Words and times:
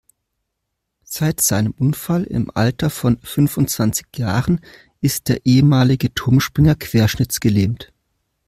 Seit 1.05 1.41
seinem 1.41 1.73
Unfall 1.73 2.23
im 2.23 2.49
Alter 2.57 2.89
von 2.89 3.19
fünfundzwanzig 3.19 4.07
Jahren 4.15 4.59
ist 4.99 5.29
der 5.29 5.45
ehemalige 5.45 6.11
Turmspringer 6.11 6.73
querschnittsgelähmt. 6.73 7.93